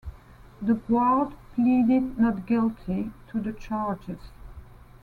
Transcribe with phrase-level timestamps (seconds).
[0.63, 4.31] The guard pleaded not guilty to the charges.